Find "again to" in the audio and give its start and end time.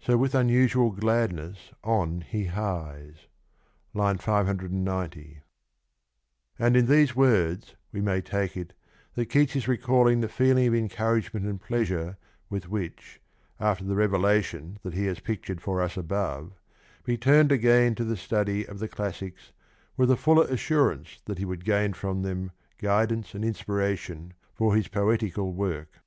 17.52-18.04